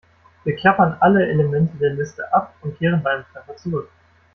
[0.45, 3.91] Wir klappern alle Elemente der Liste ab und kehren bei einem Treffer zurück.